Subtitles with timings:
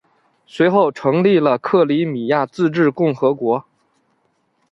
[0.47, 3.63] 随后成立了克里米亚自治共和国。